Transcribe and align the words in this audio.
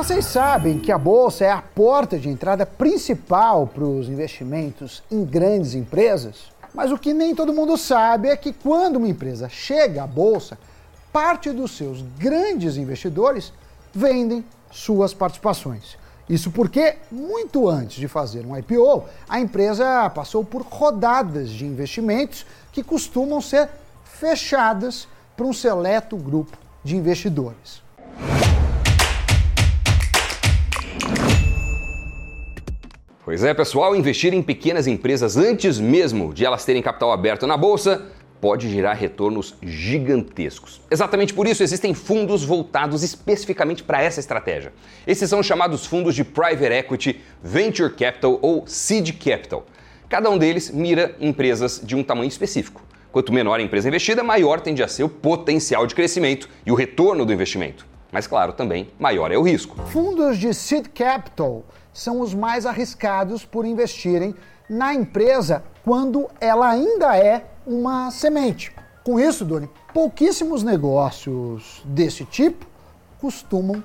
Vocês 0.00 0.24
sabem 0.24 0.78
que 0.78 0.90
a 0.90 0.96
bolsa 0.96 1.44
é 1.44 1.50
a 1.50 1.60
porta 1.60 2.18
de 2.18 2.26
entrada 2.26 2.64
principal 2.64 3.66
para 3.66 3.84
os 3.84 4.08
investimentos 4.08 5.02
em 5.10 5.22
grandes 5.26 5.74
empresas? 5.74 6.50
Mas 6.72 6.90
o 6.90 6.96
que 6.96 7.12
nem 7.12 7.34
todo 7.34 7.52
mundo 7.52 7.76
sabe 7.76 8.28
é 8.28 8.34
que 8.34 8.50
quando 8.50 8.96
uma 8.96 9.06
empresa 9.06 9.46
chega 9.50 10.02
à 10.02 10.06
bolsa, 10.06 10.58
parte 11.12 11.50
dos 11.50 11.76
seus 11.76 12.00
grandes 12.18 12.78
investidores 12.78 13.52
vendem 13.92 14.42
suas 14.70 15.12
participações. 15.12 15.98
Isso 16.26 16.50
porque, 16.50 16.96
muito 17.12 17.68
antes 17.68 17.98
de 17.98 18.08
fazer 18.08 18.46
um 18.46 18.56
IPO, 18.56 19.04
a 19.28 19.38
empresa 19.38 20.08
passou 20.08 20.42
por 20.42 20.62
rodadas 20.62 21.50
de 21.50 21.66
investimentos 21.66 22.46
que 22.72 22.82
costumam 22.82 23.38
ser 23.42 23.68
fechadas 24.02 25.06
para 25.36 25.44
um 25.44 25.52
seleto 25.52 26.16
grupo 26.16 26.56
de 26.82 26.96
investidores. 26.96 27.82
Pois 33.30 33.44
é, 33.44 33.54
pessoal, 33.54 33.94
investir 33.94 34.34
em 34.34 34.42
pequenas 34.42 34.88
empresas 34.88 35.36
antes 35.36 35.78
mesmo 35.78 36.34
de 36.34 36.44
elas 36.44 36.64
terem 36.64 36.82
capital 36.82 37.12
aberto 37.12 37.46
na 37.46 37.56
bolsa 37.56 38.08
pode 38.40 38.68
gerar 38.68 38.94
retornos 38.94 39.54
gigantescos. 39.62 40.80
Exatamente 40.90 41.32
por 41.32 41.46
isso 41.46 41.62
existem 41.62 41.94
fundos 41.94 42.42
voltados 42.42 43.04
especificamente 43.04 43.84
para 43.84 44.02
essa 44.02 44.18
estratégia. 44.18 44.72
Esses 45.06 45.30
são 45.30 45.44
chamados 45.44 45.86
fundos 45.86 46.16
de 46.16 46.24
Private 46.24 46.74
Equity, 46.74 47.20
Venture 47.40 47.94
Capital 47.94 48.36
ou 48.42 48.66
Seed 48.66 49.12
Capital. 49.12 49.64
Cada 50.08 50.28
um 50.28 50.36
deles 50.36 50.68
mira 50.68 51.14
empresas 51.20 51.80
de 51.84 51.94
um 51.94 52.02
tamanho 52.02 52.26
específico. 52.26 52.82
Quanto 53.12 53.32
menor 53.32 53.60
a 53.60 53.62
empresa 53.62 53.86
investida, 53.86 54.24
maior 54.24 54.58
tende 54.58 54.82
a 54.82 54.88
ser 54.88 55.04
o 55.04 55.08
potencial 55.08 55.86
de 55.86 55.94
crescimento 55.94 56.48
e 56.66 56.72
o 56.72 56.74
retorno 56.74 57.24
do 57.24 57.32
investimento. 57.32 57.89
Mas, 58.12 58.26
claro, 58.26 58.52
também 58.52 58.90
maior 58.98 59.30
é 59.30 59.38
o 59.38 59.42
risco. 59.42 59.80
Fundos 59.86 60.38
de 60.38 60.52
seed 60.52 60.88
capital 60.88 61.64
são 61.92 62.20
os 62.20 62.34
mais 62.34 62.66
arriscados 62.66 63.44
por 63.44 63.64
investirem 63.64 64.34
na 64.68 64.94
empresa 64.94 65.64
quando 65.84 66.28
ela 66.40 66.68
ainda 66.68 67.16
é 67.16 67.44
uma 67.66 68.10
semente. 68.10 68.72
Com 69.04 69.18
isso, 69.18 69.44
Doni, 69.44 69.68
pouquíssimos 69.92 70.62
negócios 70.62 71.82
desse 71.84 72.24
tipo 72.24 72.66
costumam 73.18 73.82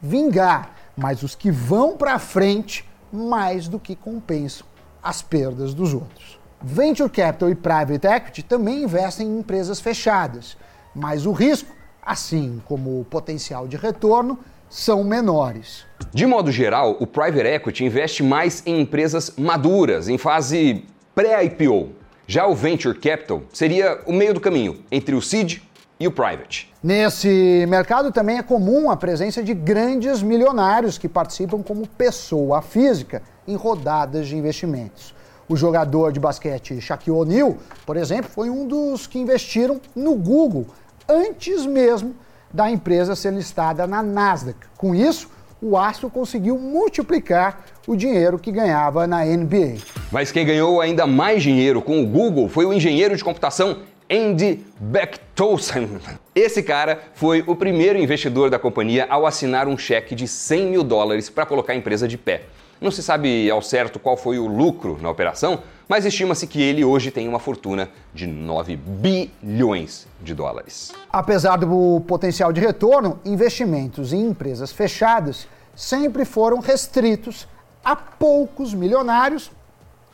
vingar, 0.00 0.74
mas 0.96 1.22
os 1.22 1.34
que 1.34 1.50
vão 1.50 1.96
para 1.96 2.18
frente 2.18 2.88
mais 3.12 3.68
do 3.68 3.78
que 3.78 3.96
compensam 3.96 4.66
as 5.02 5.22
perdas 5.22 5.74
dos 5.74 5.94
outros. 5.94 6.38
Venture 6.60 7.08
Capital 7.08 7.50
e 7.50 7.54
Private 7.54 8.06
Equity 8.06 8.42
também 8.42 8.82
investem 8.82 9.26
em 9.26 9.38
empresas 9.38 9.80
fechadas, 9.80 10.56
mas 10.94 11.24
o 11.24 11.32
risco 11.32 11.72
assim 12.08 12.62
como 12.64 13.00
o 13.00 13.04
potencial 13.04 13.68
de 13.68 13.76
retorno, 13.76 14.38
são 14.70 15.04
menores. 15.04 15.84
De 16.12 16.24
modo 16.26 16.50
geral, 16.50 16.96
o 16.98 17.06
private 17.06 17.46
equity 17.46 17.84
investe 17.84 18.22
mais 18.22 18.62
em 18.64 18.80
empresas 18.80 19.34
maduras, 19.36 20.08
em 20.08 20.16
fase 20.16 20.86
pré-IPO. 21.14 21.90
Já 22.26 22.46
o 22.46 22.54
venture 22.54 22.98
capital 22.98 23.42
seria 23.52 24.00
o 24.06 24.12
meio 24.12 24.32
do 24.32 24.40
caminho 24.40 24.82
entre 24.90 25.14
o 25.14 25.20
seed 25.20 25.58
e 26.00 26.06
o 26.06 26.12
private. 26.12 26.72
Nesse 26.82 27.66
mercado 27.68 28.10
também 28.10 28.38
é 28.38 28.42
comum 28.42 28.90
a 28.90 28.96
presença 28.96 29.42
de 29.42 29.52
grandes 29.52 30.22
milionários 30.22 30.96
que 30.96 31.08
participam 31.08 31.62
como 31.62 31.86
pessoa 31.86 32.62
física 32.62 33.22
em 33.46 33.54
rodadas 33.54 34.28
de 34.28 34.36
investimentos. 34.36 35.14
O 35.48 35.56
jogador 35.56 36.12
de 36.12 36.20
basquete 36.20 36.80
Shaquille 36.80 37.16
O'Neal, 37.16 37.56
por 37.84 37.96
exemplo, 37.96 38.30
foi 38.30 38.48
um 38.48 38.66
dos 38.66 39.06
que 39.06 39.18
investiram 39.18 39.80
no 39.96 40.14
Google 40.14 40.66
antes 41.08 41.64
mesmo 41.64 42.14
da 42.52 42.70
empresa 42.70 43.16
ser 43.16 43.32
listada 43.32 43.86
na 43.86 44.02
Nasdaq. 44.02 44.58
Com 44.76 44.94
isso, 44.94 45.30
o 45.60 45.76
astro 45.76 46.10
conseguiu 46.10 46.58
multiplicar 46.58 47.64
o 47.86 47.96
dinheiro 47.96 48.38
que 48.38 48.52
ganhava 48.52 49.06
na 49.06 49.24
NBA. 49.24 49.78
Mas 50.12 50.30
quem 50.30 50.44
ganhou 50.44 50.80
ainda 50.80 51.06
mais 51.06 51.42
dinheiro 51.42 51.80
com 51.80 52.02
o 52.02 52.06
Google 52.06 52.48
foi 52.48 52.66
o 52.66 52.72
engenheiro 52.72 53.16
de 53.16 53.24
computação 53.24 53.78
Andy 54.10 54.64
Bechtolsheim. 54.78 55.98
Esse 56.34 56.62
cara 56.62 57.00
foi 57.14 57.42
o 57.46 57.56
primeiro 57.56 57.98
investidor 57.98 58.50
da 58.50 58.58
companhia 58.58 59.06
ao 59.08 59.26
assinar 59.26 59.66
um 59.66 59.76
cheque 59.76 60.14
de 60.14 60.28
100 60.28 60.66
mil 60.66 60.84
dólares 60.84 61.28
para 61.28 61.44
colocar 61.44 61.72
a 61.72 61.76
empresa 61.76 62.06
de 62.06 62.16
pé. 62.16 62.42
Não 62.80 62.90
se 62.90 63.02
sabe 63.02 63.50
ao 63.50 63.60
certo 63.60 63.98
qual 63.98 64.16
foi 64.16 64.38
o 64.38 64.46
lucro 64.46 64.98
na 65.02 65.10
operação, 65.10 65.62
mas 65.88 66.04
estima-se 66.04 66.46
que 66.46 66.60
ele 66.60 66.84
hoje 66.84 67.10
tem 67.10 67.26
uma 67.26 67.38
fortuna 67.38 67.88
de 68.12 68.26
9 68.26 68.76
bilhões 68.76 70.06
de 70.20 70.34
dólares. 70.34 70.92
Apesar 71.10 71.56
do 71.56 72.02
potencial 72.06 72.52
de 72.52 72.60
retorno, 72.60 73.18
investimentos 73.24 74.12
em 74.12 74.26
empresas 74.26 74.70
fechadas 74.70 75.48
sempre 75.74 76.24
foram 76.24 76.60
restritos 76.60 77.48
a 77.82 77.96
poucos 77.96 78.74
milionários 78.74 79.50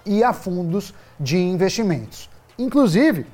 e 0.06 0.22
a 0.22 0.32
fundos 0.32 0.94
de 1.18 1.36
investimentos. 1.36 2.30
Inclusive, 2.58 3.26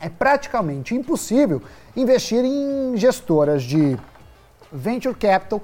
é 0.00 0.08
praticamente 0.08 0.94
impossível 0.94 1.62
investir 1.96 2.44
em 2.44 2.96
gestoras 2.96 3.62
de 3.62 3.96
venture 4.70 5.14
capital 5.14 5.62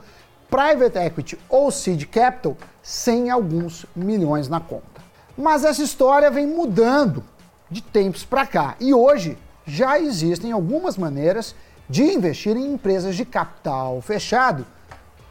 private 0.48 0.96
equity 0.98 1.38
ou 1.48 1.70
seed 1.70 2.06
capital 2.06 2.56
sem 2.82 3.30
alguns 3.30 3.84
milhões 3.94 4.48
na 4.48 4.60
conta. 4.60 5.03
Mas 5.36 5.64
essa 5.64 5.82
história 5.82 6.30
vem 6.30 6.46
mudando 6.46 7.24
de 7.70 7.82
tempos 7.82 8.24
para 8.24 8.46
cá 8.46 8.76
e 8.78 8.94
hoje 8.94 9.36
já 9.66 9.98
existem 9.98 10.52
algumas 10.52 10.96
maneiras 10.96 11.54
de 11.88 12.02
investir 12.04 12.56
em 12.56 12.72
empresas 12.72 13.16
de 13.16 13.24
capital 13.24 14.00
fechado 14.00 14.64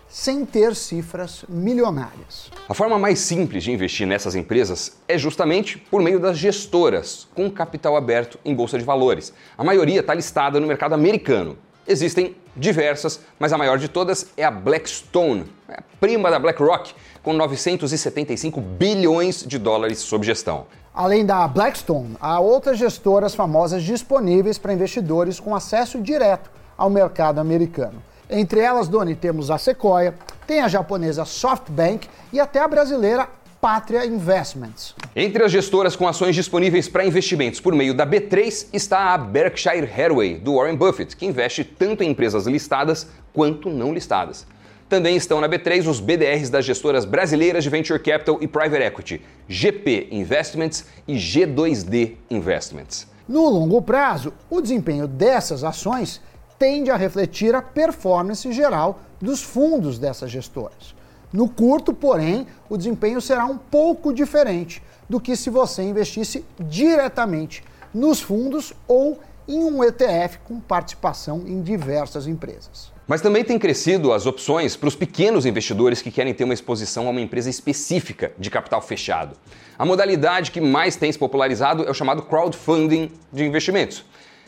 sem 0.09 0.45
ter 0.45 0.75
cifras 0.75 1.43
milionárias. 1.49 2.51
A 2.69 2.73
forma 2.73 2.99
mais 2.99 3.19
simples 3.19 3.63
de 3.63 3.71
investir 3.71 4.05
nessas 4.05 4.35
empresas 4.35 4.97
é 5.07 5.17
justamente 5.17 5.77
por 5.77 6.01
meio 6.03 6.19
das 6.19 6.37
gestoras 6.37 7.27
com 7.33 7.49
capital 7.49 7.95
aberto 7.95 8.37
em 8.45 8.53
bolsa 8.53 8.77
de 8.77 8.83
valores. 8.83 9.33
A 9.57 9.63
maioria 9.63 10.01
está 10.01 10.13
listada 10.13 10.59
no 10.59 10.67
mercado 10.67 10.93
americano. 10.93 11.57
Existem 11.87 12.35
diversas, 12.55 13.21
mas 13.39 13.51
a 13.51 13.57
maior 13.57 13.77
de 13.77 13.87
todas 13.87 14.31
é 14.37 14.43
a 14.43 14.51
Blackstone, 14.51 15.45
é 15.67 15.81
prima 16.03 16.29
da 16.29 16.37
BlackRock, 16.37 16.93
com 17.23 17.31
975 17.31 18.59
bilhões 18.59 19.41
de 19.47 19.57
dólares 19.57 19.99
sob 19.99 20.25
gestão. 20.25 20.65
Além 20.93 21.25
da 21.25 21.47
Blackstone, 21.47 22.17
há 22.19 22.41
outras 22.41 22.77
gestoras 22.77 23.33
famosas 23.33 23.83
disponíveis 23.83 24.57
para 24.57 24.73
investidores 24.73 25.39
com 25.39 25.55
acesso 25.55 26.01
direto 26.01 26.51
ao 26.77 26.89
mercado 26.89 27.39
americano. 27.39 28.03
Entre 28.29 28.59
elas, 28.59 28.89
Doni, 28.89 29.15
temos 29.15 29.49
a 29.49 29.57
Sequoia, 29.57 30.13
tem 30.45 30.59
a 30.59 30.67
japonesa 30.67 31.23
SoftBank 31.23 32.09
e 32.33 32.39
até 32.41 32.59
a 32.59 32.67
brasileira 32.67 33.29
Pátria 33.61 34.05
Investments. 34.05 34.93
Entre 35.15 35.41
as 35.41 35.53
gestoras 35.53 35.95
com 35.95 36.05
ações 36.05 36.35
disponíveis 36.35 36.89
para 36.89 37.05
investimentos 37.05 37.61
por 37.61 37.73
meio 37.73 37.93
da 37.93 38.05
B3 38.05 38.67
está 38.73 39.13
a 39.13 39.17
Berkshire 39.17 39.89
Hathaway, 39.89 40.35
do 40.35 40.57
Warren 40.57 40.75
Buffett, 40.75 41.15
que 41.15 41.25
investe 41.25 41.63
tanto 41.63 42.03
em 42.03 42.09
empresas 42.09 42.45
listadas 42.45 43.07
quanto 43.31 43.69
não 43.69 43.93
listadas. 43.93 44.45
Também 44.93 45.15
estão 45.15 45.41
na 45.41 45.49
B3 45.49 45.89
os 45.89 45.99
BDRs 45.99 46.51
das 46.51 46.63
gestoras 46.63 47.03
brasileiras 47.03 47.63
de 47.63 47.69
Venture 47.71 47.97
Capital 47.97 48.37
e 48.39 48.47
Private 48.47 48.83
Equity, 48.83 49.21
GP 49.47 50.09
Investments 50.11 50.85
e 51.07 51.15
G2D 51.15 52.17
Investments. 52.29 53.07
No 53.27 53.49
longo 53.49 53.81
prazo, 53.81 54.31
o 54.51 54.61
desempenho 54.61 55.07
dessas 55.07 55.63
ações 55.63 56.21
tende 56.59 56.91
a 56.91 56.95
refletir 56.95 57.55
a 57.55 57.61
performance 57.63 58.51
geral 58.51 58.99
dos 59.19 59.41
fundos 59.41 59.97
dessas 59.97 60.29
gestoras. 60.29 60.93
No 61.33 61.49
curto, 61.49 61.91
porém, 61.91 62.45
o 62.69 62.77
desempenho 62.77 63.19
será 63.19 63.47
um 63.47 63.57
pouco 63.57 64.13
diferente 64.13 64.79
do 65.09 65.19
que 65.19 65.35
se 65.35 65.49
você 65.49 65.81
investisse 65.81 66.45
diretamente 66.59 67.63
nos 67.91 68.21
fundos 68.21 68.73
ou 68.87 69.19
em 69.47 69.63
um 69.63 69.83
ETF 69.83 70.39
com 70.43 70.59
participação 70.59 71.43
em 71.45 71.61
diversas 71.61 72.27
empresas. 72.27 72.91
Mas 73.05 73.21
também 73.21 73.43
tem 73.43 73.59
crescido 73.59 74.13
as 74.13 74.25
opções 74.25 74.77
para 74.77 74.87
os 74.87 74.95
pequenos 74.95 75.45
investidores 75.45 76.01
que 76.01 76.09
querem 76.09 76.33
ter 76.33 76.45
uma 76.45 76.53
exposição 76.53 77.07
a 77.07 77.09
uma 77.09 77.19
empresa 77.19 77.49
específica 77.49 78.31
de 78.39 78.49
capital 78.49 78.81
fechado. 78.81 79.35
A 79.77 79.85
modalidade 79.85 80.51
que 80.51 80.61
mais 80.61 80.95
tem 80.95 81.11
se 81.11 81.19
popularizado 81.19 81.85
é 81.85 81.91
o 81.91 81.93
chamado 81.93 82.21
crowdfunding 82.21 83.11
de 83.31 83.43
investimentos. 83.43 84.05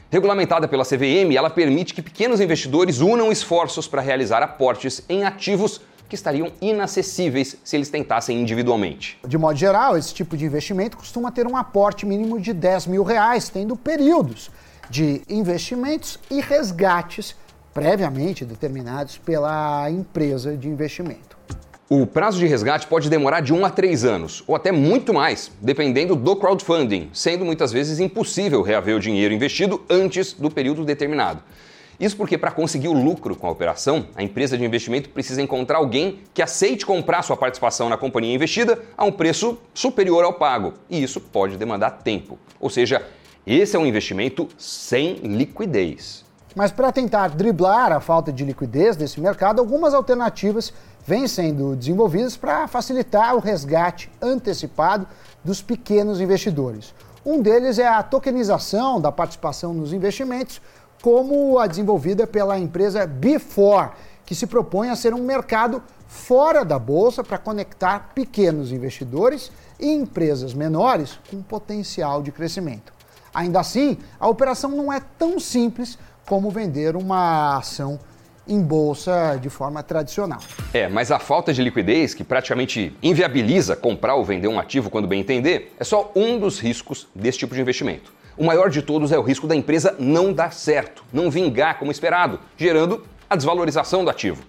Regulamentada 0.09 0.67
pela 0.67 0.85
CVM, 0.85 1.35
ela 1.35 1.49
permite 1.49 1.93
que 1.93 2.01
pequenos 2.01 2.39
investidores 2.39 3.01
unam 3.01 3.31
esforços 3.31 3.87
para 3.87 4.01
realizar 4.01 4.41
aportes 4.41 5.03
em 5.09 5.25
ativos 5.25 5.81
que 6.07 6.15
estariam 6.15 6.51
inacessíveis 6.61 7.57
se 7.63 7.75
eles 7.75 7.89
tentassem 7.89 8.39
individualmente. 8.39 9.17
De 9.27 9.37
modo 9.37 9.57
geral, 9.57 9.97
esse 9.97 10.13
tipo 10.13 10.37
de 10.37 10.45
investimento 10.45 10.95
costuma 10.95 11.31
ter 11.31 11.45
um 11.47 11.57
aporte 11.57 12.05
mínimo 12.05 12.39
de 12.39 12.53
10 12.53 12.87
mil 12.87 13.03
reais, 13.03 13.49
tendo 13.49 13.75
períodos 13.75 14.49
de 14.89 15.21
investimentos 15.29 16.19
e 16.29 16.41
resgates 16.41 17.35
previamente 17.73 18.45
determinados 18.45 19.17
pela 19.17 19.89
empresa 19.91 20.55
de 20.55 20.69
investimento. 20.69 21.35
O 21.87 22.07
prazo 22.07 22.39
de 22.39 22.47
resgate 22.47 22.87
pode 22.87 23.09
demorar 23.09 23.41
de 23.41 23.53
1 23.53 23.63
a 23.63 23.69
3 23.69 24.05
anos, 24.05 24.43
ou 24.47 24.55
até 24.55 24.71
muito 24.71 25.13
mais, 25.13 25.51
dependendo 25.61 26.15
do 26.15 26.35
crowdfunding, 26.35 27.09
sendo 27.13 27.45
muitas 27.45 27.71
vezes 27.71 27.99
impossível 27.99 28.63
reaver 28.63 28.95
o 28.95 28.99
dinheiro 28.99 29.33
investido 29.33 29.83
antes 29.87 30.33
do 30.33 30.49
período 30.49 30.83
determinado. 30.83 31.43
Isso 31.99 32.17
porque, 32.17 32.37
para 32.37 32.49
conseguir 32.51 32.87
o 32.87 32.93
lucro 32.93 33.35
com 33.35 33.47
a 33.47 33.51
operação, 33.51 34.07
a 34.15 34.23
empresa 34.23 34.57
de 34.57 34.65
investimento 34.65 35.09
precisa 35.09 35.41
encontrar 35.41 35.77
alguém 35.77 36.19
que 36.33 36.41
aceite 36.41 36.85
comprar 36.85 37.21
sua 37.21 37.37
participação 37.37 37.87
na 37.87 37.97
companhia 37.97 38.33
investida 38.33 38.79
a 38.97 39.05
um 39.05 39.11
preço 39.11 39.57
superior 39.73 40.23
ao 40.23 40.33
pago. 40.33 40.73
E 40.89 41.01
isso 41.03 41.21
pode 41.21 41.55
demandar 41.55 41.91
tempo. 41.91 42.37
Ou 42.59 42.69
seja, 42.69 43.05
esse 43.53 43.75
é 43.75 43.79
um 43.79 43.85
investimento 43.85 44.47
sem 44.57 45.15
liquidez. 45.15 46.25
Mas 46.55 46.71
para 46.71 46.91
tentar 46.91 47.27
driblar 47.29 47.91
a 47.91 47.99
falta 47.99 48.31
de 48.31 48.45
liquidez 48.45 48.95
desse 48.95 49.19
mercado, 49.19 49.59
algumas 49.59 49.93
alternativas 49.93 50.73
vêm 51.05 51.27
sendo 51.27 51.75
desenvolvidas 51.75 52.35
para 52.35 52.67
facilitar 52.67 53.35
o 53.35 53.39
resgate 53.39 54.09
antecipado 54.21 55.05
dos 55.43 55.61
pequenos 55.61 56.19
investidores. 56.19 56.93
Um 57.25 57.41
deles 57.41 57.77
é 57.77 57.87
a 57.87 58.01
tokenização 58.01 58.99
da 58.99 59.11
participação 59.11 59.73
nos 59.73 59.93
investimentos, 59.93 60.61
como 61.01 61.59
a 61.59 61.67
desenvolvida 61.67 62.25
pela 62.25 62.57
empresa 62.57 63.05
Before, 63.05 63.91
que 64.25 64.33
se 64.33 64.47
propõe 64.47 64.89
a 64.89 64.95
ser 64.95 65.13
um 65.13 65.23
mercado 65.23 65.83
fora 66.07 66.63
da 66.63 66.79
bolsa 66.79 67.23
para 67.23 67.37
conectar 67.37 68.11
pequenos 68.15 68.71
investidores 68.71 69.51
e 69.79 69.91
empresas 69.91 70.53
menores 70.53 71.19
com 71.29 71.43
potencial 71.43 72.23
de 72.23 72.31
crescimento. 72.31 72.94
Ainda 73.35 73.59
assim, 73.59 73.97
a 74.17 74.29
operação 74.29 74.71
não 74.71 74.91
é 74.91 75.01
tão 75.19 75.37
simples 75.41 75.99
como 76.25 76.49
vender 76.49 76.95
uma 76.95 77.57
ação 77.57 77.99
em 78.47 78.61
bolsa 78.61 79.37
de 79.41 79.49
forma 79.49 79.83
tradicional. 79.83 80.39
É, 80.73 80.87
mas 80.87 81.11
a 81.11 81.19
falta 81.19 81.51
de 81.51 81.61
liquidez, 81.61 82.13
que 82.13 82.23
praticamente 82.23 82.95
inviabiliza 83.03 83.75
comprar 83.75 84.15
ou 84.15 84.23
vender 84.23 84.47
um 84.47 84.57
ativo 84.57 84.89
quando 84.89 85.07
bem 85.07 85.19
entender, 85.19 85.75
é 85.77 85.83
só 85.83 86.11
um 86.15 86.39
dos 86.39 86.59
riscos 86.59 87.07
desse 87.13 87.39
tipo 87.39 87.53
de 87.53 87.59
investimento. 87.59 88.13
O 88.37 88.45
maior 88.45 88.69
de 88.69 88.81
todos 88.81 89.11
é 89.11 89.19
o 89.19 89.21
risco 89.21 89.47
da 89.47 89.55
empresa 89.55 89.95
não 89.99 90.31
dar 90.31 90.53
certo, 90.53 91.03
não 91.11 91.29
vingar 91.29 91.77
como 91.77 91.91
esperado, 91.91 92.39
gerando 92.55 93.03
a 93.29 93.35
desvalorização 93.35 94.05
do 94.05 94.09
ativo. 94.09 94.43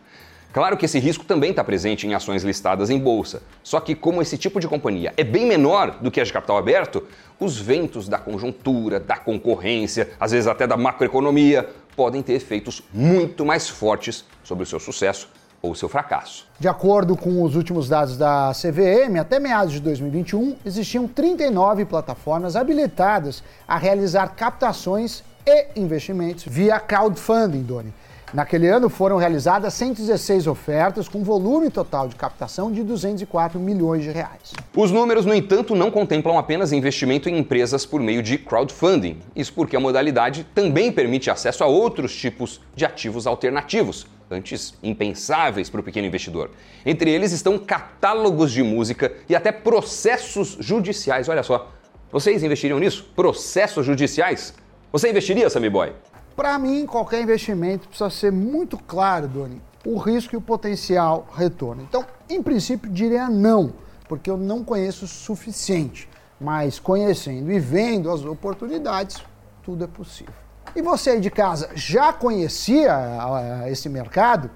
Claro 0.56 0.74
que 0.78 0.86
esse 0.86 0.98
risco 0.98 1.22
também 1.22 1.50
está 1.50 1.62
presente 1.62 2.06
em 2.06 2.14
ações 2.14 2.42
listadas 2.42 2.88
em 2.88 2.98
bolsa. 2.98 3.42
Só 3.62 3.78
que, 3.78 3.94
como 3.94 4.22
esse 4.22 4.38
tipo 4.38 4.58
de 4.58 4.66
companhia 4.66 5.12
é 5.14 5.22
bem 5.22 5.44
menor 5.44 5.98
do 6.00 6.10
que 6.10 6.18
as 6.18 6.28
de 6.28 6.32
capital 6.32 6.56
aberto, 6.56 7.04
os 7.38 7.58
ventos 7.58 8.08
da 8.08 8.16
conjuntura, 8.16 8.98
da 8.98 9.18
concorrência, 9.18 10.12
às 10.18 10.32
vezes 10.32 10.46
até 10.46 10.66
da 10.66 10.74
macroeconomia, 10.74 11.68
podem 11.94 12.22
ter 12.22 12.32
efeitos 12.32 12.82
muito 12.90 13.44
mais 13.44 13.68
fortes 13.68 14.24
sobre 14.42 14.64
o 14.64 14.66
seu 14.66 14.80
sucesso 14.80 15.28
ou 15.60 15.74
seu 15.74 15.90
fracasso. 15.90 16.48
De 16.58 16.68
acordo 16.68 17.18
com 17.18 17.42
os 17.42 17.54
últimos 17.54 17.86
dados 17.86 18.16
da 18.16 18.50
CVM, 18.54 19.20
até 19.20 19.38
meados 19.38 19.74
de 19.74 19.80
2021, 19.80 20.56
existiam 20.64 21.06
39 21.06 21.84
plataformas 21.84 22.56
habilitadas 22.56 23.44
a 23.68 23.76
realizar 23.76 24.28
captações 24.28 25.22
e 25.46 25.78
investimentos 25.78 26.46
via 26.46 26.80
crowdfunding, 26.80 27.62
Doni. 27.62 27.92
Naquele 28.34 28.67
ano 28.67 28.88
foram 28.88 29.19
realizadas 29.19 29.73
116 29.75 30.49
ofertas 30.49 31.08
com 31.08 31.23
volume 31.23 31.70
total 31.70 32.08
de 32.08 32.17
captação 32.17 32.73
de 32.73 32.82
204 32.82 33.58
milhões 33.61 34.02
de 34.02 34.11
reais. 34.11 34.52
Os 34.75 34.90
números, 34.90 35.25
no 35.25 35.32
entanto, 35.32 35.76
não 35.76 35.93
contemplam 35.93 36.37
apenas 36.37 36.73
investimento 36.73 37.28
em 37.28 37.38
empresas 37.38 37.87
por 37.87 38.00
meio 38.00 38.23
de 38.25 38.37
crowdfunding. 38.37 39.20
Isso 39.34 39.52
porque 39.52 39.76
a 39.76 39.81
modalidade 39.81 40.44
também 40.52 40.90
permite 40.90 41.31
acesso 41.31 41.62
a 41.62 41.69
outros 41.69 42.14
tipos 42.17 42.61
de 42.75 42.84
ativos 42.84 43.28
alternativos, 43.28 44.08
antes 44.28 44.75
impensáveis 44.82 45.70
para 45.70 45.81
o 45.81 45.84
pequeno 45.84 46.08
investidor. 46.08 46.50
Entre 46.84 47.08
eles 47.11 47.31
estão 47.31 47.56
catálogos 47.56 48.50
de 48.50 48.62
música 48.62 49.12
e 49.28 49.37
até 49.37 49.52
processos 49.52 50.56
judiciais. 50.58 51.28
Olha 51.28 51.44
só, 51.44 51.70
vocês 52.11 52.43
investiriam 52.43 52.81
nisso? 52.81 53.08
Processos 53.14 53.87
judiciais? 53.87 54.52
Você 54.90 55.11
investiria, 55.11 55.49
Sammy 55.49 55.70
Boy? 55.70 55.93
Para 56.36 56.58
mim, 56.58 56.84
qualquer 56.84 57.22
investimento 57.22 57.88
precisa 57.88 58.10
ser 58.10 58.30
muito 58.30 58.76
claro, 58.76 59.26
Doni, 59.26 59.62
o 59.86 59.96
risco 59.96 60.34
e 60.34 60.36
o 60.36 60.40
potencial 60.40 61.26
retorno. 61.34 61.82
Então, 61.82 62.04
em 62.28 62.42
princípio, 62.42 62.90
diria 62.90 63.30
não, 63.30 63.72
porque 64.06 64.28
eu 64.28 64.36
não 64.36 64.62
conheço 64.62 65.06
o 65.06 65.08
suficiente. 65.08 66.06
Mas 66.38 66.78
conhecendo 66.78 67.50
e 67.50 67.58
vendo 67.58 68.10
as 68.10 68.22
oportunidades, 68.22 69.24
tudo 69.62 69.84
é 69.84 69.86
possível. 69.86 70.34
E 70.74 70.82
você 70.82 71.10
aí 71.10 71.20
de 71.20 71.30
casa 71.30 71.70
já 71.74 72.12
conhecia 72.12 72.94
uh, 72.94 73.68
esse 73.68 73.88
mercado? 73.88 74.50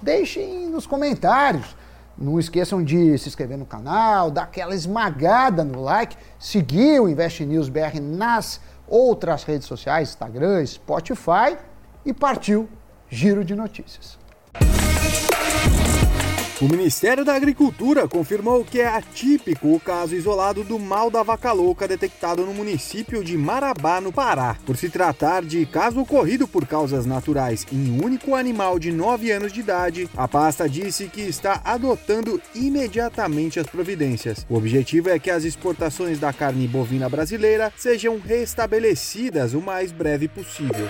Deixem 0.00 0.70
nos 0.70 0.86
comentários. 0.86 1.76
Não 2.16 2.40
esqueçam 2.40 2.82
de 2.82 3.18
se 3.18 3.28
inscrever 3.28 3.58
no 3.58 3.66
canal, 3.66 4.30
dar 4.30 4.44
aquela 4.44 4.74
esmagada 4.74 5.62
no 5.62 5.82
like, 5.82 6.16
seguir 6.38 6.98
o 6.98 7.10
Invest 7.10 7.44
News 7.44 7.68
BR 7.68 8.00
nas 8.00 8.58
outras 8.88 9.44
redes 9.44 9.66
sociais, 9.66 10.10
Instagram, 10.10 10.64
Spotify 10.64 11.56
e 12.04 12.12
partiu 12.12 12.68
Giro 13.08 13.44
de 13.44 13.54
Notícias. 13.54 14.18
O 16.58 16.64
Ministério 16.64 17.22
da 17.22 17.34
Agricultura 17.34 18.08
confirmou 18.08 18.64
que 18.64 18.80
é 18.80 18.86
atípico 18.86 19.74
o 19.74 19.78
caso 19.78 20.14
isolado 20.14 20.64
do 20.64 20.78
mal 20.78 21.10
da 21.10 21.22
vaca 21.22 21.52
louca 21.52 21.86
detectado 21.86 22.46
no 22.46 22.54
município 22.54 23.22
de 23.22 23.36
Marabá, 23.36 24.00
no 24.00 24.10
Pará. 24.10 24.56
Por 24.64 24.74
se 24.74 24.88
tratar 24.88 25.44
de 25.44 25.66
caso 25.66 26.00
ocorrido 26.00 26.48
por 26.48 26.66
causas 26.66 27.04
naturais 27.04 27.66
em 27.70 27.90
um 27.90 28.02
único 28.02 28.34
animal 28.34 28.78
de 28.78 28.90
9 28.90 29.30
anos 29.32 29.52
de 29.52 29.60
idade, 29.60 30.08
a 30.16 30.26
pasta 30.26 30.66
disse 30.66 31.08
que 31.08 31.20
está 31.20 31.60
adotando 31.62 32.40
imediatamente 32.54 33.60
as 33.60 33.66
providências. 33.66 34.46
O 34.48 34.56
objetivo 34.56 35.10
é 35.10 35.18
que 35.18 35.30
as 35.30 35.44
exportações 35.44 36.18
da 36.18 36.32
carne 36.32 36.66
bovina 36.66 37.06
brasileira 37.06 37.70
sejam 37.76 38.18
restabelecidas 38.18 39.52
o 39.52 39.60
mais 39.60 39.92
breve 39.92 40.26
possível. 40.26 40.88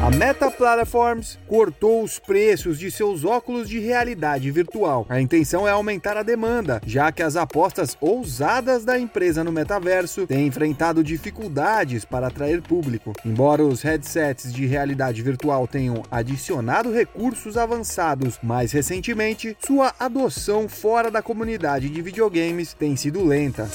A 0.00 0.12
Meta 0.12 0.48
Platforms 0.48 1.36
cortou 1.48 2.04
os 2.04 2.20
preços 2.20 2.78
de 2.78 2.88
seus 2.88 3.24
óculos 3.24 3.68
de 3.68 3.80
realidade 3.80 4.48
virtual. 4.48 5.04
A 5.08 5.20
intenção 5.20 5.66
é 5.66 5.72
aumentar 5.72 6.16
a 6.16 6.22
demanda, 6.22 6.80
já 6.86 7.10
que 7.10 7.20
as 7.20 7.34
apostas 7.34 7.96
ousadas 8.00 8.84
da 8.84 8.96
empresa 8.96 9.42
no 9.42 9.50
metaverso 9.50 10.24
têm 10.24 10.46
enfrentado 10.46 11.02
dificuldades 11.02 12.04
para 12.04 12.28
atrair 12.28 12.62
público. 12.62 13.12
Embora 13.24 13.64
os 13.64 13.82
headsets 13.82 14.52
de 14.52 14.66
realidade 14.66 15.20
virtual 15.20 15.66
tenham 15.66 16.00
adicionado 16.08 16.92
recursos 16.92 17.56
avançados 17.56 18.38
mais 18.40 18.70
recentemente, 18.70 19.56
sua 19.66 19.92
adoção 19.98 20.68
fora 20.68 21.10
da 21.10 21.22
comunidade 21.22 21.88
de 21.88 22.00
videogames 22.00 22.72
tem 22.72 22.94
sido 22.94 23.26
lenta. 23.26 23.68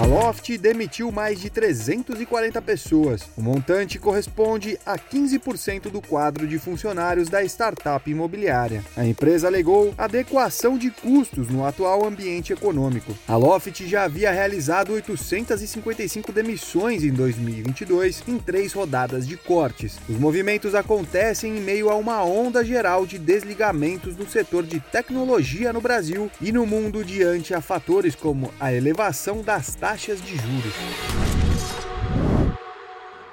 A 0.00 0.06
Loft 0.06 0.56
demitiu 0.56 1.12
mais 1.12 1.38
de 1.38 1.50
340 1.50 2.62
pessoas. 2.62 3.20
O 3.36 3.42
montante 3.42 3.98
corresponde 3.98 4.78
a 4.86 4.98
15% 4.98 5.90
do 5.90 6.00
quadro 6.00 6.48
de 6.48 6.58
funcionários 6.58 7.28
da 7.28 7.44
startup 7.44 8.10
imobiliária. 8.10 8.82
A 8.96 9.04
empresa 9.04 9.46
alegou 9.46 9.92
adequação 9.98 10.78
de 10.78 10.90
custos 10.90 11.50
no 11.50 11.66
atual 11.66 12.06
ambiente 12.06 12.50
econômico. 12.50 13.14
A 13.28 13.36
Loft 13.36 13.86
já 13.86 14.04
havia 14.04 14.30
realizado 14.30 14.94
855 14.94 16.32
demissões 16.32 17.04
em 17.04 17.12
2022 17.12 18.22
em 18.26 18.38
três 18.38 18.72
rodadas 18.72 19.28
de 19.28 19.36
cortes. 19.36 19.98
Os 20.08 20.16
movimentos 20.16 20.74
acontecem 20.74 21.58
em 21.58 21.60
meio 21.60 21.90
a 21.90 21.94
uma 21.94 22.24
onda 22.24 22.64
geral 22.64 23.04
de 23.04 23.18
desligamentos 23.18 24.16
no 24.16 24.26
setor 24.26 24.64
de 24.64 24.80
tecnologia 24.80 25.74
no 25.74 25.80
Brasil 25.82 26.30
e 26.40 26.50
no 26.52 26.64
mundo 26.64 27.04
diante 27.04 27.52
a 27.52 27.60
fatores 27.60 28.14
como 28.14 28.50
a 28.58 28.72
elevação 28.72 29.42
das 29.42 29.74
taxas 29.74 29.89
taxas 29.90 30.22
de 30.22 30.36
juros. 30.36 30.74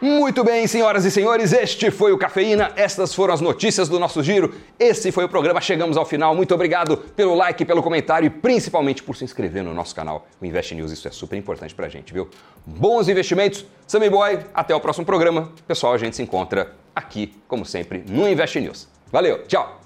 Muito 0.01 0.43
bem, 0.43 0.65
senhoras 0.65 1.05
e 1.05 1.11
senhores, 1.11 1.53
este 1.53 1.91
foi 1.91 2.11
o 2.11 2.17
Cafeína, 2.17 2.71
estas 2.75 3.13
foram 3.13 3.31
as 3.31 3.41
notícias 3.41 3.87
do 3.87 3.99
nosso 3.99 4.23
giro, 4.23 4.55
esse 4.79 5.11
foi 5.11 5.25
o 5.25 5.29
programa, 5.29 5.61
chegamos 5.61 5.97
ao 5.97 6.05
final. 6.05 6.33
Muito 6.33 6.55
obrigado 6.55 6.97
pelo 6.97 7.35
like, 7.35 7.63
pelo 7.63 7.83
comentário 7.83 8.25
e 8.25 8.29
principalmente 8.31 9.03
por 9.03 9.15
se 9.15 9.23
inscrever 9.23 9.63
no 9.63 9.71
nosso 9.71 9.93
canal, 9.93 10.27
o 10.41 10.45
Invest 10.47 10.73
News, 10.73 10.91
isso 10.91 11.07
é 11.07 11.11
super 11.11 11.37
importante 11.37 11.75
pra 11.75 11.87
gente, 11.89 12.11
viu? 12.11 12.27
Bons 12.65 13.07
investimentos, 13.07 13.63
Sammy 13.85 14.09
Boy, 14.09 14.39
até 14.51 14.73
o 14.73 14.79
próximo 14.79 15.05
programa. 15.05 15.51
Pessoal, 15.67 15.93
a 15.93 15.97
gente 15.99 16.15
se 16.15 16.23
encontra 16.23 16.73
aqui, 16.95 17.35
como 17.47 17.67
sempre, 17.67 18.03
no 18.09 18.27
Invest 18.27 18.59
News. 18.59 18.87
Valeu, 19.11 19.43
tchau! 19.45 19.79